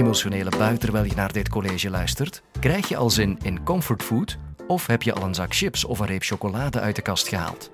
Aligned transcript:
emotionele 0.00 0.50
bui 0.58 0.78
terwijl 0.78 1.04
je 1.04 1.14
naar 1.14 1.32
dit 1.32 1.48
college 1.48 1.90
luistert? 1.90 2.42
Krijg 2.60 2.88
je 2.88 2.96
al 2.96 3.10
zin 3.10 3.38
in 3.42 3.62
comfortfood? 3.62 4.38
Of 4.66 4.86
heb 4.86 5.02
je 5.02 5.12
al 5.12 5.22
een 5.22 5.34
zak 5.34 5.54
chips 5.54 5.84
of 5.84 5.98
een 5.98 6.06
reep 6.06 6.22
chocolade 6.22 6.80
uit 6.80 6.96
de 6.96 7.02
kast 7.02 7.28
gehaald? 7.28 7.70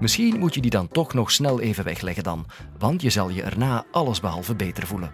Misschien 0.00 0.38
moet 0.38 0.54
je 0.54 0.60
die 0.60 0.70
dan 0.70 0.88
toch 0.88 1.14
nog 1.14 1.30
snel 1.30 1.60
even 1.60 1.84
wegleggen 1.84 2.22
dan, 2.22 2.46
want 2.78 3.02
je 3.02 3.10
zal 3.10 3.28
je 3.28 3.42
erna 3.42 3.84
allesbehalve 3.90 4.54
beter 4.54 4.86
voelen. 4.86 5.10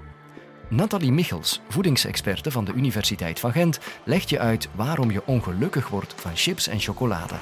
Nathalie 0.68 1.12
Michels, 1.12 1.60
voedingsexperte 1.68 2.50
van 2.50 2.64
de 2.64 2.72
Universiteit 2.72 3.40
van 3.40 3.52
Gent, 3.52 3.78
legt 4.04 4.28
je 4.28 4.38
uit 4.38 4.68
waarom 4.74 5.10
je 5.10 5.26
ongelukkig 5.26 5.88
wordt 5.88 6.14
van 6.16 6.30
chips 6.34 6.68
en 6.68 6.80
chocolade. 6.80 7.34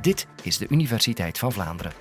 Dit 0.00 0.26
is 0.42 0.58
de 0.58 0.66
Universiteit 0.68 1.38
van 1.38 1.52
Vlaanderen. 1.52 1.92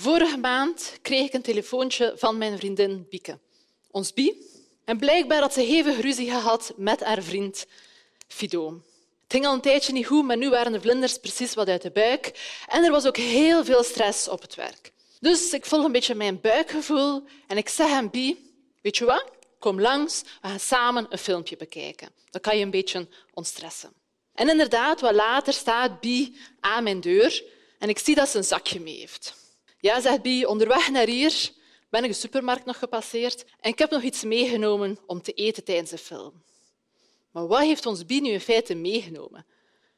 Vorige 0.00 0.36
maand 0.36 0.98
kreeg 1.02 1.26
ik 1.26 1.32
een 1.32 1.42
telefoontje 1.42 2.12
van 2.16 2.38
mijn 2.38 2.58
vriendin 2.58 3.06
Bieke, 3.10 3.38
ons 3.90 4.12
Bie. 4.12 4.46
En 4.84 4.98
blijkbaar 4.98 5.40
had 5.40 5.52
ze 5.52 5.60
hevig 5.60 6.00
ruzie 6.00 6.30
gehad 6.30 6.72
met 6.76 7.04
haar 7.04 7.22
vriend 7.22 7.66
Fido. 8.28 8.82
Het 9.22 9.32
ging 9.32 9.46
al 9.46 9.54
een 9.54 9.60
tijdje 9.60 9.92
niet 9.92 10.06
goed, 10.06 10.24
maar 10.24 10.36
nu 10.36 10.50
waren 10.50 10.72
de 10.72 10.80
vlinders 10.80 11.18
precies 11.18 11.54
wat 11.54 11.68
uit 11.68 11.82
de 11.82 11.90
buik. 11.90 12.32
En 12.66 12.84
er 12.84 12.90
was 12.90 13.06
ook 13.06 13.16
heel 13.16 13.64
veel 13.64 13.82
stress 13.82 14.28
op 14.28 14.42
het 14.42 14.54
werk. 14.54 14.92
Dus 15.20 15.52
ik 15.52 15.66
volg 15.66 15.84
een 15.84 15.92
beetje 15.92 16.14
mijn 16.14 16.40
buikgevoel 16.40 17.24
en 17.46 17.56
ik 17.56 17.68
zeg 17.68 17.90
aan 17.90 18.10
Bie, 18.10 18.52
weet 18.80 18.96
je 18.96 19.04
wat? 19.04 19.30
Kom 19.58 19.80
langs, 19.80 20.22
we 20.42 20.48
gaan 20.48 20.60
samen 20.60 21.06
een 21.10 21.18
filmpje 21.18 21.56
bekijken. 21.56 22.08
Dan 22.30 22.40
kan 22.40 22.56
je 22.56 22.64
een 22.64 22.70
beetje 22.70 23.08
ontstressen. 23.34 23.92
En 24.34 24.48
inderdaad, 24.48 25.00
wat 25.00 25.14
later 25.14 25.52
staat 25.52 26.00
Bie 26.00 26.36
aan 26.60 26.82
mijn 26.82 27.00
deur 27.00 27.44
en 27.78 27.88
ik 27.88 27.98
zie 27.98 28.14
dat 28.14 28.28
ze 28.28 28.36
een 28.36 28.44
zakje 28.44 28.80
mee 28.80 28.98
heeft. 28.98 29.36
Ja, 29.80 30.00
zegt 30.00 30.22
Bie, 30.22 30.48
onderweg 30.48 30.90
naar 30.90 31.06
hier 31.06 31.50
ben 31.90 32.04
ik 32.04 32.10
de 32.10 32.16
supermarkt 32.16 32.64
nog 32.64 32.78
gepasseerd 32.78 33.44
en 33.60 33.70
ik 33.70 33.78
heb 33.78 33.90
nog 33.90 34.02
iets 34.02 34.22
meegenomen 34.22 34.98
om 35.06 35.22
te 35.22 35.32
eten 35.32 35.64
tijdens 35.64 35.90
de 35.90 35.98
film. 35.98 36.42
Maar 37.30 37.46
wat 37.46 37.60
heeft 37.60 37.86
ons 37.86 38.06
Bie 38.06 38.20
nu 38.20 38.30
in 38.30 38.40
feite 38.40 38.74
meegenomen? 38.74 39.46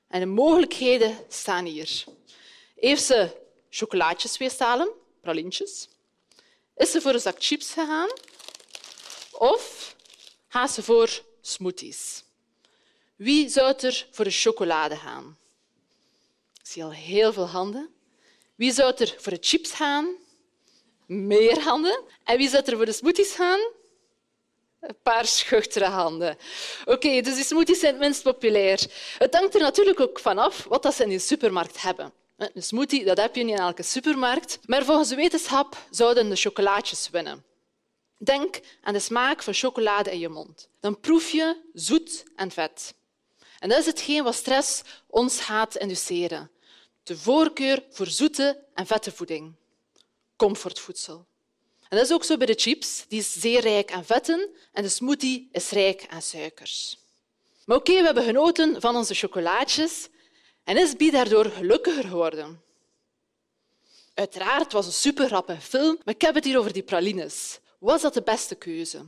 En 0.08 0.20
de 0.20 0.26
mogelijkheden 0.26 1.18
staan 1.28 1.64
hier. 1.64 2.04
Heeft 2.76 3.02
ze 3.02 3.36
chocolaatjes 3.70 4.36
pralintjes? 5.20 5.88
Is 6.76 6.90
ze 6.90 7.00
voor 7.00 7.12
een 7.12 7.20
zak 7.20 7.36
chips 7.38 7.72
gegaan? 7.72 8.08
Of 9.32 9.96
gaat 10.48 10.70
ze 10.70 10.82
voor 10.82 11.22
smoothies? 11.40 12.24
Wie 13.16 13.48
zou 13.48 13.74
er 13.76 14.06
voor 14.10 14.24
de 14.24 14.30
chocolade 14.30 14.96
gaan? 14.96 15.38
Ik 16.60 16.66
zie 16.66 16.84
al 16.84 16.92
heel 16.92 17.32
veel 17.32 17.48
handen. 17.48 17.94
Wie 18.60 18.72
zou 18.72 18.94
er 18.96 19.14
voor 19.18 19.32
de 19.32 19.38
chips 19.40 19.70
gaan? 19.70 20.14
Meer 21.06 21.60
handen. 21.60 22.02
En 22.24 22.36
wie 22.36 22.48
zou 22.48 22.62
er 22.64 22.76
voor 22.76 22.84
de 22.84 22.92
smoothies 22.92 23.32
gaan? 23.32 23.60
Een 24.80 24.96
paar 25.02 25.26
schuchtere 25.26 25.84
handen. 25.84 26.36
Oké, 26.84 27.20
dus 27.20 27.34
die 27.34 27.44
smoothies 27.44 27.80
zijn 27.80 27.92
het 27.92 28.02
minst 28.02 28.22
populair. 28.22 28.86
Het 29.18 29.34
hangt 29.34 29.54
er 29.54 29.60
natuurlijk 29.60 30.00
ook 30.00 30.18
vanaf 30.18 30.64
wat 30.64 30.94
ze 30.94 31.02
in 31.02 31.08
de 31.08 31.18
supermarkt 31.18 31.82
hebben. 31.82 32.12
Een 32.36 32.62
smoothie 32.62 33.04
dat 33.04 33.18
heb 33.18 33.36
je 33.36 33.42
niet 33.42 33.54
in 33.54 33.60
elke 33.60 33.82
supermarkt. 33.82 34.58
Maar 34.66 34.84
volgens 34.84 35.08
de 35.08 35.14
wetenschap 35.14 35.76
zouden 35.90 36.28
de 36.28 36.36
chocolaatjes 36.36 37.10
winnen. 37.10 37.44
Denk 38.18 38.60
aan 38.82 38.92
de 38.92 39.00
smaak 39.00 39.42
van 39.42 39.54
chocolade 39.54 40.10
in 40.10 40.18
je 40.18 40.28
mond. 40.28 40.68
Dan 40.80 41.00
proef 41.00 41.30
je 41.30 41.56
zoet 41.74 42.24
en 42.36 42.50
vet. 42.50 42.94
En 43.58 43.68
dat 43.68 43.78
is 43.78 43.86
hetgeen 43.86 44.24
wat 44.24 44.34
stress 44.34 44.82
ons 45.06 45.40
gaat 45.40 45.76
induceren. 45.76 46.50
De 47.10 47.18
voorkeur 47.18 47.82
voor 47.90 48.06
zoete 48.06 48.64
en 48.74 48.86
vette 48.86 49.12
voeding. 49.12 49.54
Comfortvoedsel. 50.36 51.26
En 51.88 51.96
dat 51.96 52.06
is 52.06 52.12
ook 52.12 52.24
zo 52.24 52.36
bij 52.36 52.46
de 52.46 52.54
chips. 52.54 53.04
Die 53.08 53.18
is 53.18 53.32
zeer 53.32 53.60
rijk 53.60 53.92
aan 53.92 54.04
vetten 54.04 54.48
en 54.72 54.82
de 54.82 54.88
smoothie 54.88 55.48
is 55.52 55.70
rijk 55.70 56.06
aan 56.08 56.22
suikers. 56.22 56.98
Maar 57.64 57.76
oké, 57.76 57.92
we 57.92 58.04
hebben 58.04 58.24
genoten 58.24 58.80
van 58.80 58.96
onze 58.96 59.14
chocolaatjes 59.14 60.08
en 60.64 60.76
is 60.76 60.96
Bie 60.96 61.10
daardoor 61.10 61.44
gelukkiger 61.44 62.04
geworden. 62.04 62.62
Uiteraard 64.14 64.72
was 64.72 64.86
een 64.86 64.92
super 64.92 65.58
film, 65.60 65.98
maar 66.04 66.14
ik 66.14 66.20
heb 66.22 66.34
het 66.34 66.44
hier 66.44 66.58
over 66.58 66.72
die 66.72 66.82
pralines. 66.82 67.58
Was 67.78 68.02
dat 68.02 68.14
de 68.14 68.22
beste 68.22 68.54
keuze? 68.54 69.06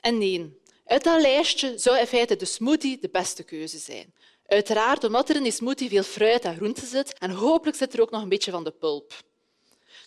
En 0.00 0.18
nee, 0.18 0.60
uit 0.84 1.04
dat 1.04 1.20
lijstje 1.20 1.78
zou 1.78 1.98
in 1.98 2.06
feite 2.06 2.36
de 2.36 2.44
smoothie 2.44 2.98
de 2.98 3.08
beste 3.08 3.42
keuze 3.42 3.78
zijn. 3.78 4.14
Uiteraard 4.50 5.04
omdat 5.04 5.28
er 5.28 5.36
in 5.36 5.42
die 5.42 5.52
smoothie 5.52 5.88
veel 5.88 6.02
fruit 6.02 6.44
en 6.44 6.56
groenten 6.56 6.86
zit 6.86 7.18
en 7.18 7.30
hopelijk 7.30 7.76
zit 7.76 7.94
er 7.94 8.00
ook 8.00 8.10
nog 8.10 8.22
een 8.22 8.28
beetje 8.28 8.50
van 8.50 8.64
de 8.64 8.70
pulp. 8.70 9.12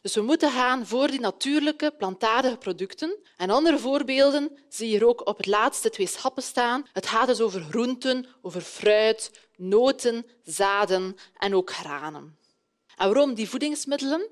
Dus 0.01 0.15
we 0.15 0.21
moeten 0.21 0.51
gaan 0.51 0.87
voor 0.87 1.07
die 1.07 1.19
natuurlijke, 1.19 1.93
plantaardige 1.97 2.57
producten. 2.57 3.17
En 3.37 3.49
andere 3.49 3.79
voorbeelden 3.79 4.57
zie 4.69 4.87
je 4.87 4.97
hier 4.97 5.07
ook 5.07 5.27
op 5.27 5.37
het 5.37 5.45
laatste 5.45 5.89
twee 5.89 6.07
schappen 6.07 6.43
staan. 6.43 6.85
Het 6.93 7.05
gaat 7.05 7.27
dus 7.27 7.41
over 7.41 7.61
groenten, 7.61 8.25
over 8.41 8.61
fruit, 8.61 9.31
noten, 9.57 10.25
zaden 10.43 11.17
en 11.37 11.55
ook 11.55 11.71
granen. 11.71 12.37
En 12.95 13.05
waarom 13.07 13.33
die 13.33 13.49
voedingsmiddelen? 13.49 14.27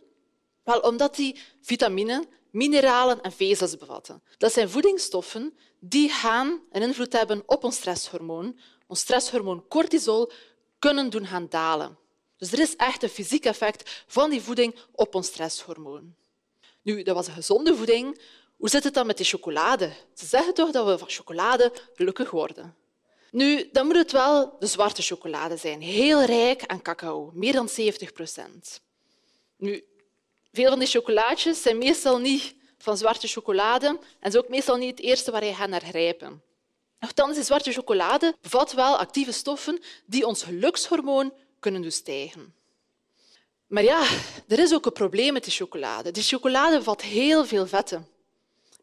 Wel, 0.64 0.80
omdat 0.80 1.16
die 1.16 1.40
vitamine, 1.62 2.28
mineralen 2.52 3.22
en 3.22 3.32
vezels 3.32 3.78
bevatten. 3.78 4.24
Dat 4.38 4.54
zijn 4.54 4.70
voedingsstoffen 4.70 5.58
die 5.80 6.10
gaan 6.10 6.62
een 6.72 6.82
invloed 6.82 7.14
hebben 7.14 7.44
op 7.46 7.64
ons 7.64 7.76
stresshormoon. 7.76 8.60
Ons 8.88 9.00
stresshormoon 9.00 9.68
cortisol 9.68 10.32
kunnen 10.80 11.10
doen 11.10 11.26
gaan 11.26 11.48
dalen. 11.50 11.98
Dus 12.38 12.52
er 12.52 12.60
is 12.60 12.76
echt 12.76 13.04
een 13.04 13.10
fysiek 13.10 13.46
effect 13.46 14.04
van 14.08 14.30
die 14.30 14.42
voeding 14.42 14.76
op 14.92 15.16
ons 15.16 15.28
stresshormoon. 15.28 16.16
Nu, 16.82 17.04
dat 17.04 17.16
was 17.16 17.28
een 17.28 17.34
gezonde 17.34 17.76
voeding. 17.76 18.22
Hoe 18.58 18.70
zit 18.70 18.84
het 18.84 18.94
dan 18.94 19.06
met 19.06 19.18
die 19.18 19.26
chocolade? 19.26 19.92
Ze 20.14 20.26
zeggen 20.26 20.54
toch 20.54 20.72
dat 20.72 20.86
we 20.86 20.98
van 20.98 21.10
chocolade 21.10 21.72
gelukkig 21.96 22.32
worden. 22.32 22.76
Nu, 23.32 23.70
dan 23.72 23.86
moet 23.86 23.96
het 23.96 24.12
wel 24.12 24.56
de 24.60 24.68
zwarte 24.68 25.02
chocolade 25.02 25.58
zijn, 25.58 25.82
heel 25.82 26.24
rijk 26.24 26.66
aan 26.66 26.82
cacao, 26.82 27.32
meer 27.34 27.54
dan 27.54 27.70
70 27.70 28.12
procent. 28.12 28.82
Nu, 29.58 29.84
veel 30.52 30.70
van 30.70 30.80
die 30.80 30.88
chocolaatjes 30.88 31.62
zijn 31.62 31.78
meestal 31.78 32.18
niet 32.18 32.56
van 32.78 32.98
zwarte 32.98 33.28
chocolade 33.28 34.00
en 34.20 34.32
zijn 34.32 34.44
ook 34.44 34.50
meestal 34.50 34.76
niet 34.76 34.90
het 34.90 35.00
eerste 35.00 35.32
waar 35.32 35.46
je 35.46 35.54
gaat 35.54 35.70
naar 35.70 35.82
grijpen. 35.82 36.42
Nochtans, 37.00 37.36
die 37.36 37.44
zwarte 37.44 37.72
chocolade 37.72 38.36
bevat 38.42 38.74
wel 38.74 38.98
actieve 38.98 39.32
stoffen 39.32 39.82
die 40.06 40.28
ons 40.28 40.44
gelukshormoon 40.44 41.34
kunnen 41.60 41.82
doen 41.82 41.92
stijgen. 41.92 42.54
Maar 43.68 43.84
ja, 43.84 44.08
er 44.48 44.60
is 44.60 44.74
ook 44.74 44.86
een 44.86 44.92
probleem 44.92 45.34
met 45.34 45.44
die 45.44 45.54
chocolade. 45.54 46.12
Die 46.12 46.24
chocolade 46.24 46.78
bevat 46.78 47.02
heel 47.02 47.46
veel 47.46 47.68
vetten. 47.68 48.08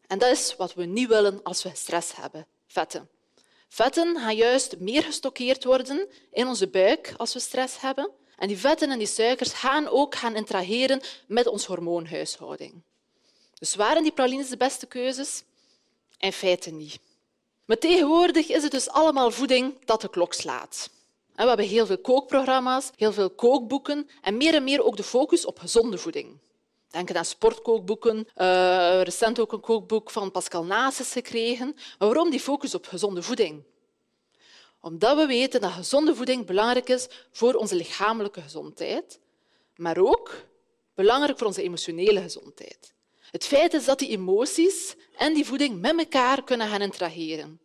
En 0.07 0.19
dat 0.19 0.31
is 0.31 0.55
wat 0.55 0.73
we 0.73 0.85
niet 0.85 1.07
willen 1.07 1.43
als 1.43 1.63
we 1.63 1.71
stress 1.73 2.15
hebben, 2.15 2.47
vetten. 2.67 3.09
Vetten 3.67 4.17
gaan 4.17 4.35
juist 4.35 4.79
meer 4.79 5.03
gestockeerd 5.03 5.63
worden 5.63 6.07
in 6.31 6.47
onze 6.47 6.67
buik 6.67 7.13
als 7.17 7.33
we 7.33 7.39
stress 7.39 7.79
hebben. 7.81 8.11
En 8.39 8.47
die 8.47 8.57
vetten 8.57 8.91
en 8.91 8.97
die 8.97 9.07
suikers 9.07 9.53
gaan 9.53 9.87
ook 9.87 10.15
gaan 10.15 10.35
interageren 10.35 11.01
met 11.27 11.47
onze 11.47 11.67
hormoonhuishouding. 11.67 12.73
Dus 13.53 13.75
waren 13.75 14.03
die 14.03 14.11
pralines 14.11 14.49
de 14.49 14.57
beste 14.57 14.85
keuzes? 14.85 15.43
In 16.17 16.33
feite 16.33 16.69
niet. 16.69 16.99
Maar 17.65 17.77
tegenwoordig 17.77 18.47
is 18.47 18.63
het 18.63 18.71
dus 18.71 18.89
allemaal 18.89 19.31
voeding 19.31 19.85
dat 19.85 20.01
de 20.01 20.09
klok 20.09 20.33
slaat. 20.33 20.89
We 21.35 21.47
hebben 21.47 21.65
heel 21.65 21.85
veel 21.85 21.97
kookprogramma's, 21.97 22.89
heel 22.95 23.13
veel 23.13 23.29
kookboeken 23.29 24.09
en 24.21 24.37
meer 24.37 24.53
en 24.53 24.63
meer 24.63 24.83
ook 24.83 24.97
de 24.97 25.03
focus 25.03 25.45
op 25.45 25.59
gezonde 25.59 25.97
voeding. 25.97 26.37
Denk 26.89 27.15
aan 27.15 27.25
sportkookboeken. 27.25 28.17
Uh, 28.17 29.01
recent 29.01 29.39
ook 29.39 29.51
een 29.51 29.59
kookboek 29.59 30.11
van 30.11 30.31
Pascal 30.31 30.63
Nasis 30.63 31.11
gekregen. 31.11 31.75
Waarom 31.97 32.29
die 32.29 32.39
focus 32.39 32.75
op 32.75 32.87
gezonde 32.87 33.21
voeding? 33.21 33.63
Omdat 34.81 35.17
we 35.17 35.25
weten 35.25 35.61
dat 35.61 35.71
gezonde 35.71 36.15
voeding 36.15 36.45
belangrijk 36.45 36.89
is 36.89 37.07
voor 37.31 37.53
onze 37.53 37.75
lichamelijke 37.75 38.41
gezondheid, 38.41 39.19
maar 39.75 39.97
ook 39.97 40.45
belangrijk 40.95 41.37
voor 41.37 41.47
onze 41.47 41.63
emotionele 41.63 42.21
gezondheid. 42.21 42.93
Het 43.31 43.45
feit 43.45 43.73
is 43.73 43.85
dat 43.85 43.99
die 43.99 44.09
emoties 44.09 44.95
en 45.17 45.33
die 45.33 45.45
voeding 45.45 45.79
met 45.79 45.97
elkaar 45.97 46.43
kunnen 46.43 46.67
gaan 46.67 46.81
interageren. 46.81 47.59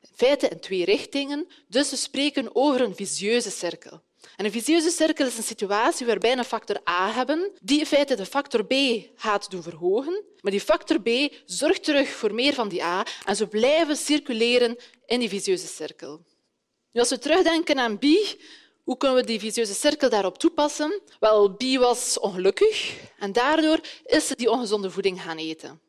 In 0.00 0.08
feite 0.14 0.48
in 0.48 0.60
twee 0.60 0.84
richtingen, 0.84 1.48
dus 1.68 1.90
we 1.90 1.96
spreken 1.96 2.54
over 2.54 2.80
een 2.80 2.94
visieuze 2.94 3.50
cirkel. 3.50 4.02
En 4.36 4.44
een 4.44 4.52
visieuze 4.52 4.90
cirkel 4.90 5.26
is 5.26 5.36
een 5.36 5.42
situatie 5.42 6.06
waarbij 6.06 6.38
een 6.38 6.44
factor 6.44 6.80
A 6.88 7.12
hebben, 7.12 7.50
die 7.62 7.78
in 7.78 7.86
feite 7.86 8.14
de 8.14 8.26
factor 8.26 8.64
B 8.64 8.74
gaat 9.16 9.50
doen 9.50 9.62
verhogen, 9.62 10.24
maar 10.40 10.52
die 10.52 10.60
factor 10.60 11.00
B 11.00 11.08
zorgt 11.44 11.84
terug 11.84 12.08
voor 12.08 12.34
meer 12.34 12.54
van 12.54 12.68
die 12.68 12.84
A 12.84 13.06
en 13.24 13.36
ze 13.36 13.46
blijven 13.46 13.96
circuleren 13.96 14.76
in 15.10 15.20
die 15.20 15.28
visieuze 15.28 15.66
cirkel. 15.66 16.20
Nu, 16.92 17.00
als 17.00 17.10
we 17.10 17.18
terugdenken 17.18 17.78
aan 17.78 17.98
B, 17.98 18.04
hoe 18.84 18.96
kunnen 18.96 19.18
we 19.18 19.24
die 19.24 19.38
visieuze 19.38 19.74
cirkel 19.74 20.08
daarop 20.08 20.38
toepassen? 20.38 21.00
Wel, 21.20 21.50
B 21.50 21.62
was 21.78 22.18
ongelukkig 22.18 22.96
en 23.18 23.32
daardoor 23.32 23.80
is 24.04 24.26
ze 24.26 24.36
die 24.36 24.50
ongezonde 24.50 24.90
voeding 24.90 25.22
gaan 25.22 25.36
eten. 25.36 25.80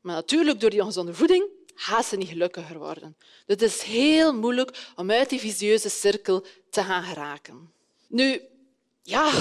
Maar 0.00 0.14
natuurlijk, 0.14 0.60
door 0.60 0.70
die 0.70 0.80
ongezonde 0.80 1.14
voeding 1.14 1.48
gaat 1.74 2.06
ze 2.06 2.16
niet 2.16 2.28
gelukkiger 2.28 2.78
worden. 2.78 3.16
Het 3.46 3.62
is 3.62 3.82
heel 3.82 4.34
moeilijk 4.34 4.92
om 4.96 5.10
uit 5.10 5.28
die 5.28 5.40
visieuze 5.40 5.88
cirkel 5.88 6.44
te 6.70 6.82
gaan 6.82 7.02
geraken. 7.02 7.72
Nu, 8.08 8.40
ja, 9.02 9.32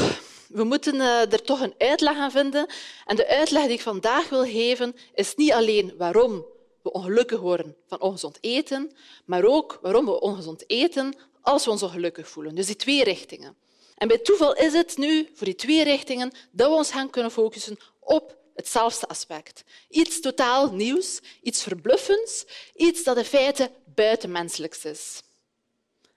we 0.47 0.63
moeten 0.63 1.01
eh, 1.01 1.33
er 1.33 1.41
toch 1.41 1.61
een 1.61 1.75
uitleg 1.77 2.17
aan 2.17 2.31
vinden. 2.31 2.67
En 3.05 3.15
de 3.15 3.27
uitleg 3.27 3.63
die 3.63 3.73
ik 3.73 3.81
vandaag 3.81 4.29
wil 4.29 4.43
geven 4.43 4.95
is 5.13 5.35
niet 5.35 5.51
alleen 5.51 5.93
waarom 5.97 6.45
we 6.83 6.91
ongelukkig 6.91 7.39
worden 7.39 7.75
van 7.87 8.01
ongezond 8.01 8.37
eten, 8.41 8.91
maar 9.25 9.43
ook 9.43 9.79
waarom 9.81 10.05
we 10.05 10.19
ongezond 10.19 10.69
eten 10.69 11.15
als 11.41 11.65
we 11.65 11.71
ons 11.71 11.83
ongelukkig 11.83 12.29
voelen. 12.29 12.55
Dus 12.55 12.65
die 12.65 12.75
twee 12.75 13.03
richtingen. 13.03 13.55
En 13.95 14.07
bij 14.07 14.17
toeval 14.17 14.55
is 14.55 14.73
het 14.73 14.97
nu 14.97 15.29
voor 15.33 15.45
die 15.45 15.55
twee 15.55 15.83
richtingen 15.83 16.31
dat 16.51 16.69
we 16.69 16.75
ons 16.75 16.91
gaan 16.91 17.09
kunnen 17.09 17.31
focussen 17.31 17.77
op 17.99 18.37
hetzelfde 18.55 19.07
aspect. 19.07 19.63
Iets 19.89 20.19
totaal 20.19 20.71
nieuws, 20.71 21.19
iets 21.41 21.63
verbluffends, 21.63 22.45
iets 22.75 23.03
dat 23.03 23.17
in 23.17 23.25
feite 23.25 23.71
buitenmenselijks 23.85 24.85
is. 24.85 25.21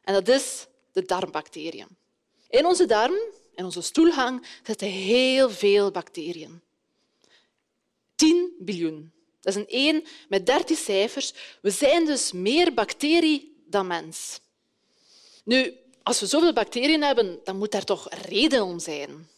En 0.00 0.14
dat 0.14 0.28
is 0.28 0.66
de 0.92 1.02
darmbacteriën. 1.02 1.88
In 2.48 2.66
onze 2.66 2.86
darm, 2.86 3.18
in 3.54 3.64
onze 3.64 3.82
stoelgang, 3.82 4.46
zitten 4.62 4.88
heel 4.88 5.50
veel 5.50 5.90
bacteriën. 5.90 6.60
10 8.14 8.54
biljoen. 8.58 9.12
Dat 9.46 9.56
is 9.56 9.60
een 9.60 9.68
1 9.68 10.04
met 10.28 10.46
13 10.46 10.76
cijfers. 10.76 11.32
We 11.60 11.70
zijn 11.70 12.04
dus 12.04 12.32
meer 12.32 12.74
bacterie 12.74 13.62
dan 13.66 13.86
mens. 13.86 14.40
Nu, 15.44 15.76
als 16.02 16.20
we 16.20 16.26
zoveel 16.26 16.52
bacteriën 16.52 17.02
hebben, 17.02 17.40
dan 17.44 17.56
moet 17.56 17.70
daar 17.70 17.84
toch 17.84 18.08
reden 18.28 18.62
om 18.62 18.78
zijn. 18.78 19.28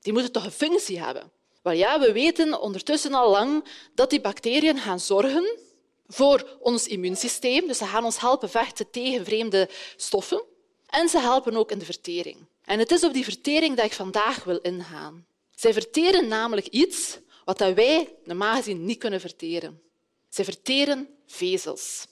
Die 0.00 0.12
moeten 0.12 0.32
toch 0.32 0.44
een 0.44 0.50
functie 0.50 1.00
hebben. 1.00 1.30
Wel 1.62 1.72
ja, 1.72 2.00
we 2.00 2.12
weten 2.12 2.60
ondertussen 2.60 3.14
al 3.14 3.30
lang 3.30 3.64
dat 3.94 4.10
die 4.10 4.20
bacteriën 4.20 4.78
gaan 4.78 5.00
zorgen 5.00 5.58
voor 6.06 6.58
ons 6.60 6.86
immuunsysteem. 6.86 7.66
Dus 7.66 7.78
ze 7.78 7.84
gaan 7.84 8.04
ons 8.04 8.20
helpen 8.20 8.50
vechten 8.50 8.90
tegen 8.90 9.24
vreemde 9.24 9.68
stoffen. 9.96 10.42
En 10.86 11.08
ze 11.08 11.18
helpen 11.18 11.56
ook 11.56 11.70
in 11.70 11.78
de 11.78 11.84
vertering. 11.84 12.36
En 12.64 12.78
het 12.78 12.90
is 12.90 13.04
op 13.04 13.12
die 13.12 13.24
vertering 13.24 13.76
dat 13.76 13.84
ik 13.84 13.92
vandaag 13.92 14.44
wil 14.44 14.58
ingaan. 14.58 15.26
Zij 15.54 15.72
verteren 15.72 16.28
namelijk 16.28 16.66
iets 16.66 17.18
wat 17.44 17.58
wij 17.58 18.14
normaal 18.24 18.56
gezien 18.56 18.84
niet 18.84 18.98
kunnen 18.98 19.20
verteren. 19.20 19.82
Zij 20.28 20.44
verteren 20.44 21.08
vezels. 21.26 22.06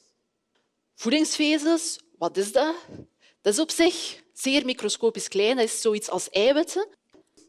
Voedingsvezels, 0.94 1.99
wat 2.19 2.37
is 2.37 2.52
dat? 2.52 2.75
Dat 3.40 3.52
is 3.52 3.58
op 3.58 3.70
zich 3.70 4.23
zeer 4.32 4.64
microscopisch 4.64 5.29
klein. 5.29 5.56
Dat 5.56 5.64
is 5.64 5.81
zoiets 5.81 6.11
als 6.11 6.31
eiwitten. 6.31 6.88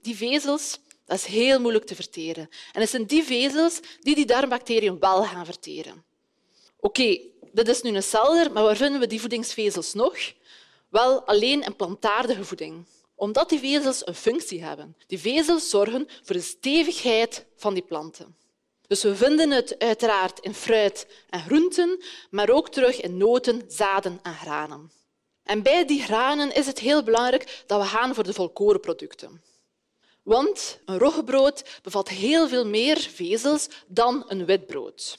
Die 0.01 0.15
vezels 0.15 0.79
dat 1.05 1.17
is 1.17 1.25
heel 1.25 1.59
moeilijk 1.59 1.85
te 1.85 1.95
verteren. 1.95 2.49
En 2.71 2.81
het 2.81 2.89
zijn 2.89 3.05
die 3.05 3.23
vezels 3.23 3.79
die 3.99 4.15
die 4.15 4.25
darmbacteriën 4.25 4.99
wel 4.99 5.23
gaan 5.23 5.45
verteren. 5.45 6.03
Oké, 6.79 7.01
okay, 7.01 7.31
dit 7.51 7.67
is 7.67 7.81
nu 7.81 7.95
een 7.95 8.03
celder, 8.03 8.51
maar 8.51 8.63
waar 8.63 8.75
vinden 8.75 8.99
we 8.99 9.07
die 9.07 9.19
voedingsvezels 9.19 9.93
nog? 9.93 10.17
Wel 10.89 11.23
alleen 11.23 11.61
in 11.61 11.75
plantaardige 11.75 12.45
voeding 12.45 12.85
omdat 13.15 13.49
die 13.49 13.59
vezels 13.59 14.07
een 14.07 14.15
functie 14.15 14.63
hebben. 14.63 14.97
Die 15.07 15.19
vezels 15.19 15.69
zorgen 15.69 16.07
voor 16.23 16.35
de 16.35 16.41
stevigheid 16.41 17.45
van 17.55 17.73
die 17.73 17.83
planten. 17.83 18.35
Dus 18.87 19.03
we 19.03 19.15
vinden 19.15 19.51
het 19.51 19.79
uiteraard 19.79 20.39
in 20.39 20.53
fruit 20.53 21.07
en 21.29 21.39
groenten, 21.39 22.03
maar 22.29 22.49
ook 22.49 22.69
terug 22.69 23.01
in 23.01 23.17
noten, 23.17 23.61
zaden 23.67 24.19
en 24.23 24.33
granen. 24.33 24.91
En 25.43 25.61
bij 25.61 25.85
die 25.85 26.01
granen 26.01 26.55
is 26.55 26.65
het 26.65 26.79
heel 26.79 27.03
belangrijk 27.03 27.63
dat 27.65 27.81
we 27.81 27.87
gaan 27.87 28.15
voor 28.15 28.23
de 28.23 28.33
volkorenproducten. 28.33 29.41
Want 30.23 30.79
een 30.85 30.97
roggebrood 30.97 31.79
bevat 31.83 32.09
heel 32.09 32.47
veel 32.47 32.65
meer 32.65 32.97
vezels 32.97 33.67
dan 33.87 34.23
een 34.27 34.45
witbrood. 34.45 35.17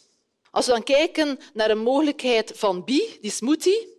Als 0.51 0.67
we 0.67 0.73
dan 0.73 0.83
kijken 0.83 1.39
naar 1.53 1.69
de 1.69 1.75
mogelijkheid 1.75 2.53
van 2.55 2.85
bi, 2.85 3.19
die 3.21 3.31
smoothie, 3.31 3.94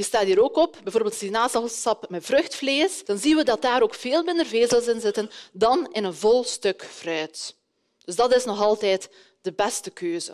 die 0.00 0.08
staat 0.08 0.24
hier 0.24 0.42
ook 0.42 0.56
op, 0.56 0.78
bijvoorbeeld 0.82 1.14
sinaasappelsap 1.14 2.08
met 2.08 2.24
vruchtvlees, 2.24 3.04
dan 3.04 3.18
zien 3.18 3.36
we 3.36 3.44
dat 3.44 3.62
daar 3.62 3.82
ook 3.82 3.94
veel 3.94 4.22
minder 4.22 4.46
vezels 4.46 4.86
in 4.86 5.00
zitten 5.00 5.30
dan 5.52 5.92
in 5.92 6.04
een 6.04 6.14
vol 6.14 6.44
stuk 6.44 6.84
fruit. 6.84 7.54
Dus 8.04 8.16
dat 8.16 8.34
is 8.34 8.44
nog 8.44 8.60
altijd 8.60 9.08
de 9.40 9.52
beste 9.52 9.90
keuze. 9.90 10.32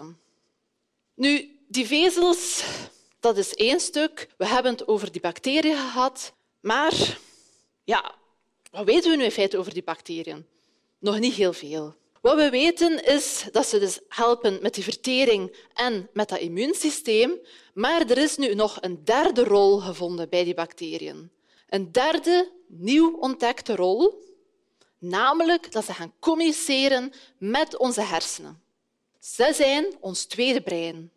Nu, 1.15 1.59
die 1.69 1.87
vezels, 1.87 2.63
dat 3.21 3.37
is 3.37 3.55
één 3.55 3.81
stuk. 3.81 4.29
We 4.37 4.47
hebben 4.47 4.73
het 4.73 4.89
over 4.89 5.13
die 5.13 5.21
bacteriën 5.21 5.77
gehad. 5.77 6.33
Maar 6.61 7.19
ja, 7.85 8.15
wat 8.71 8.85
weten 8.85 9.11
we 9.11 9.17
nu 9.17 9.25
in 9.25 9.31
feite 9.31 9.59
over 9.59 9.75
die 9.75 9.85
bacteriën? 9.85 10.47
Nog 10.99 11.19
niet 11.19 11.35
heel 11.35 11.53
veel. 11.53 11.95
Wat 12.27 12.37
we 12.37 12.51
weten 12.51 13.05
is 13.05 13.45
dat 13.53 13.67
ze 13.67 13.79
dus 13.79 14.01
helpen 14.09 14.59
met 14.63 14.75
die 14.75 14.85
vertering 14.85 15.57
en 15.75 16.09
met 16.13 16.29
dat 16.29 16.39
immuunsysteem. 16.39 17.39
Maar 17.75 18.01
er 18.01 18.19
is 18.19 18.37
nu 18.37 18.55
nog 18.55 18.79
een 18.81 19.05
derde 19.05 19.45
rol 19.45 19.79
gevonden 19.79 20.29
bij 20.29 20.45
die 20.45 20.55
bacteriën. 20.55 21.31
Een 21.69 21.93
derde, 21.93 22.53
nieuw 22.69 23.17
ontdekte 23.17 23.77
rol, 23.77 24.23
namelijk 24.99 25.73
dat 25.73 25.85
ze 25.85 25.93
gaan 25.93 26.13
communiceren 26.19 27.13
met 27.39 27.77
onze 27.77 28.01
hersenen. 28.01 28.63
Ze 29.21 29.53
zijn 29.55 29.97
ons 30.01 30.25
tweede 30.25 30.61
brein. 30.61 31.13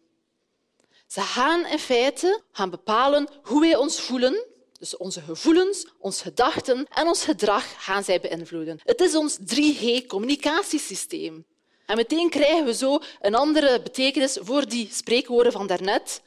Ze 1.07 1.21
gaan 1.21 1.65
in 1.65 1.79
feite 1.79 2.41
gaan 2.51 2.69
bepalen 2.69 3.27
hoe 3.43 3.61
wij 3.61 3.75
ons 3.75 4.01
voelen 4.01 4.45
dus 4.79 4.97
onze 4.97 5.21
gevoelens, 5.21 5.87
onze 5.97 6.23
gedachten 6.23 6.87
en 6.89 7.07
ons 7.07 7.23
gedrag 7.23 7.85
gaan 7.85 8.03
zij 8.03 8.19
beïnvloeden. 8.19 8.79
Het 8.83 9.01
is 9.01 9.15
ons 9.15 9.37
3G-communicatiesysteem. 9.37 11.45
En 11.85 11.95
meteen 11.95 12.29
krijgen 12.29 12.65
we 12.65 12.73
zo 12.73 12.99
een 13.21 13.35
andere 13.35 13.81
betekenis 13.81 14.37
voor 14.41 14.67
die 14.67 14.89
spreekwoorden 14.91 15.51
van 15.51 15.67
daarnet. 15.67 16.21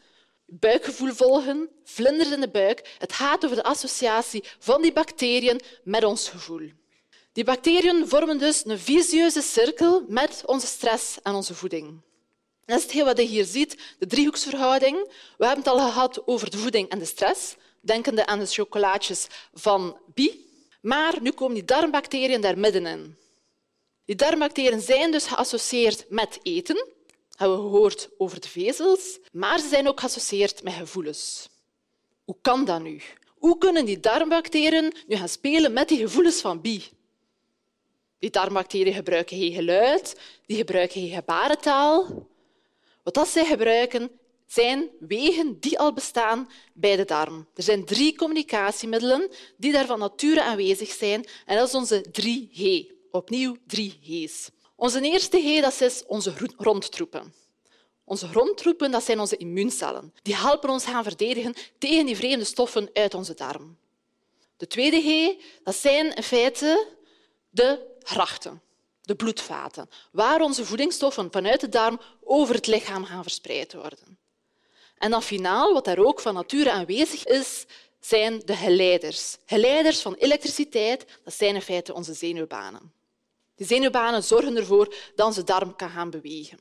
Buikgevoel 0.47 1.13
volgen, 1.13 1.69
vlinders 1.85 2.31
in 2.31 2.41
de 2.41 2.49
buik. 2.49 2.95
Het 2.99 3.13
gaat 3.13 3.45
over 3.45 3.57
de 3.57 3.63
associatie 3.63 4.45
van 4.59 4.83
die 4.83 4.93
bacteriën 4.93 5.61
met 5.85 6.05
ons 6.05 6.29
gevoel. 6.29 6.71
Die 7.33 7.45
bacteriën 7.45 8.09
vormen 8.09 8.39
dus 8.39 8.65
een 8.65 8.79
visieuze 8.79 9.43
cirkel 9.43 10.05
met 10.09 10.43
onze 10.47 10.67
stress 10.67 11.19
en 11.23 11.35
onze 11.35 11.55
voeding. 11.55 12.01
Dat 12.65 12.77
is 12.77 12.83
hetgeen 12.83 13.05
wat 13.05 13.17
je 13.17 13.23
hier 13.23 13.45
ziet, 13.45 13.79
de 13.99 14.07
driehoeksverhouding. 14.07 14.97
We 15.39 15.47
hebben 15.47 15.65
het 15.65 15.73
al 15.73 15.79
gehad 15.79 16.27
over 16.27 16.51
de 16.51 16.59
voeding 16.59 16.89
en 16.89 16.99
de 16.99 17.05
stress 17.05 17.57
denkende 17.83 18.27
aan 18.27 18.39
de 18.39 18.47
chocolaatjes 18.47 19.27
van 19.53 19.99
Bi. 20.15 20.51
Maar 20.81 21.23
nu 21.23 21.31
komen 21.31 21.55
die 21.55 21.65
darmbacteriën 21.65 22.41
daar 22.41 22.59
middenin. 22.59 23.17
Die 24.05 24.17
darmbacteriën 24.17 24.81
zijn 24.81 25.11
dus 25.11 25.27
geassocieerd 25.27 26.05
met 26.09 26.39
eten, 26.43 26.87
hebben 27.37 27.57
we 27.57 27.63
gehoord 27.63 28.09
over 28.19 28.41
de 28.41 28.49
vezels, 28.49 29.19
maar 29.33 29.59
ze 29.59 29.69
zijn 29.69 29.89
ook 29.89 30.01
geassocieerd 30.01 30.63
met 30.63 30.73
gevoelens. 30.73 31.49
Hoe 32.25 32.37
kan 32.43 32.65
dat 32.65 32.83
nu? 32.83 33.03
Hoe 33.27 33.59
kunnen 33.59 33.85
die 33.85 34.01
darmbacteriën 34.01 34.95
nu 35.07 35.17
gaan 35.17 35.29
spelen 35.29 35.73
met 35.73 35.89
die 35.89 35.99
gevoelens 35.99 36.41
van 36.41 36.61
Bi? 36.61 36.85
Die 38.19 38.31
darmbacteriën 38.31 38.95
gebruiken 38.95 39.37
geen 39.39 39.53
geluid, 39.53 40.17
die 40.47 40.57
gebruiken 40.57 41.01
geen 41.01 41.15
gebarentaal. 41.15 42.27
Wat 43.03 43.29
zij 43.29 43.45
gebruiken 43.45 44.11
zijn 44.53 44.91
wegen 44.99 45.61
die 45.61 45.79
al 45.79 45.93
bestaan 45.93 46.51
bij 46.75 46.97
de 46.97 47.05
darm. 47.05 47.47
Er 47.55 47.63
zijn 47.63 47.85
drie 47.85 48.17
communicatiemiddelen 48.17 49.31
die 49.57 49.73
daar 49.73 49.87
van 49.87 49.99
nature 49.99 50.43
aanwezig 50.43 50.91
zijn 50.91 51.27
en 51.47 51.57
dat 51.57 51.69
is 51.69 51.75
onze 51.75 52.05
3G. 52.21 52.93
Opnieuw 53.11 53.57
drie 53.67 53.99
G's. 54.03 54.51
Onze 54.77 55.01
eerste 55.01 55.41
G 55.41 55.61
dat 55.61 55.81
is 55.81 56.03
onze 56.07 56.35
grondtroepen. 56.57 57.35
Onze 58.05 58.29
grondtroepen 58.29 58.91
dat 58.91 59.05
zijn 59.05 59.21
onze 59.21 59.37
immuuncellen. 59.37 60.15
Die 60.23 60.37
helpen 60.37 60.71
ons 60.71 60.85
gaan 60.85 61.03
verdedigen 61.03 61.55
tegen 61.79 62.07
die 62.07 62.17
vreemde 62.17 62.45
stoffen 62.45 62.91
uit 62.93 63.15
onze 63.15 63.35
darm. 63.35 63.77
De 64.57 64.67
tweede 64.67 65.01
G 65.01 65.37
dat 65.65 65.77
zijn 65.77 66.15
in 66.15 66.23
feite 66.23 66.89
de 67.51 67.87
grachten, 67.99 68.63
de 69.01 69.15
bloedvaten, 69.15 69.89
waar 70.13 70.41
onze 70.41 70.65
voedingsstoffen 70.65 71.29
vanuit 71.31 71.61
de 71.61 71.69
darm 71.69 72.01
over 72.25 72.55
het 72.55 72.67
lichaam 72.67 73.05
gaan 73.05 73.23
verspreid 73.23 73.73
worden. 73.73 74.21
En 75.03 75.11
dan 75.11 75.23
finaal, 75.23 75.73
wat 75.73 75.85
daar 75.85 75.99
ook 75.99 76.21
van 76.21 76.35
nature 76.35 76.71
aanwezig 76.71 77.25
is, 77.25 77.67
zijn 78.01 78.43
de 78.45 78.57
geleiders. 78.57 79.37
Geleiders 79.47 80.01
van 80.01 80.15
elektriciteit, 80.15 81.05
dat 81.25 81.35
zijn 81.35 81.55
in 81.55 81.63
feite 81.63 81.95
onze 81.95 82.15
zenuwbanen. 82.15 82.93
Die 83.55 83.67
zenuwbanen 83.67 84.23
zorgen 84.23 84.57
ervoor 84.57 84.95
dat 85.15 85.27
onze 85.27 85.45
darm 85.45 85.77
kan 85.77 85.91
gaan 85.91 86.11
bewegen. 86.11 86.59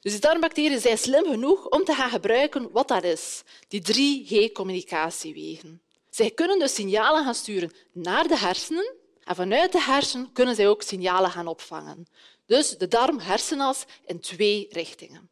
Dus 0.00 0.12
die 0.12 0.20
darmbacteriën 0.20 0.80
zijn 0.80 0.98
slim 0.98 1.24
genoeg 1.24 1.68
om 1.68 1.84
te 1.84 1.94
gaan 1.94 2.10
gebruiken 2.10 2.70
wat 2.72 2.88
dat 2.88 3.04
is, 3.04 3.42
die 3.68 3.82
3G-communicatiewegen. 3.82 5.82
Zij 6.10 6.30
kunnen 6.30 6.58
dus 6.58 6.74
signalen 6.74 7.24
gaan 7.24 7.34
sturen 7.34 7.72
naar 7.92 8.28
de 8.28 8.38
hersenen 8.38 8.94
en 9.24 9.34
vanuit 9.34 9.72
de 9.72 9.82
hersenen 9.82 10.32
kunnen 10.32 10.54
zij 10.54 10.68
ook 10.68 10.82
signalen 10.82 11.30
gaan 11.30 11.46
opvangen. 11.46 12.06
Dus 12.46 12.78
de 12.78 12.88
darm-hersenas 12.88 13.84
in 14.06 14.20
twee 14.20 14.66
richtingen. 14.70 15.30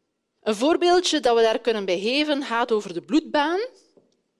Een 0.48 0.56
voorbeeldje 0.56 1.20
dat 1.20 1.36
we 1.36 1.42
daar 1.42 1.58
kunnen 1.58 1.84
bij 1.84 2.00
geven 2.00 2.42
gaat 2.42 2.72
over 2.72 2.94
de 2.94 3.02
bloedbaan. 3.02 3.60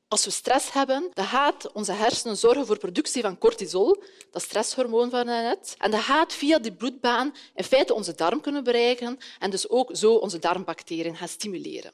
Als 0.08 0.24
we 0.24 0.30
stress 0.30 0.72
hebben, 0.72 1.10
dan 1.14 1.24
gaat 1.24 1.72
onze 1.72 1.92
hersenen 1.92 2.36
zorgen 2.36 2.66
voor 2.66 2.78
productie 2.78 3.22
van 3.22 3.38
cortisol, 3.38 4.02
dat 4.30 4.42
stresshormoon 4.42 5.10
van 5.10 5.26
net. 5.26 5.74
En 5.78 5.90
dat 5.90 6.00
gaat 6.00 6.32
via 6.32 6.58
die 6.58 6.72
bloedbaan 6.72 7.34
in 7.54 7.64
feite 7.64 7.94
onze 7.94 8.14
darm 8.14 8.40
kunnen 8.40 8.64
bereiken 8.64 9.18
en 9.38 9.50
dus 9.50 9.68
ook 9.68 9.90
zo 9.92 10.14
onze 10.14 10.38
darmbacteriën 10.38 11.16
gaan 11.16 11.28
stimuleren. 11.28 11.92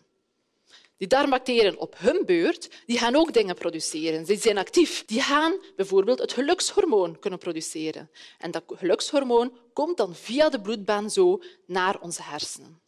Die 0.97 1.09
darmbacteriën 1.09 1.78
op 1.78 1.94
hun 1.99 2.23
beurt 2.26 2.71
die 2.87 2.99
gaan 2.99 3.16
ook 3.16 3.33
dingen 3.33 3.54
produceren. 3.54 4.26
Ze 4.26 4.37
zijn 4.37 4.59
actief. 4.59 5.04
Die 5.04 5.21
gaan 5.21 5.59
bijvoorbeeld 5.76 6.18
het 6.18 6.33
gelukshormoon 6.33 7.18
kunnen 7.18 7.38
produceren. 7.38 8.11
En 8.38 8.50
dat 8.50 8.62
gelukshormoon 8.66 9.59
komt 9.73 9.97
dan 9.97 10.14
via 10.14 10.49
de 10.49 10.61
bloedbaan 10.61 11.11
zo 11.11 11.42
naar 11.66 12.00
onze 12.00 12.23
hersenen. 12.23 12.84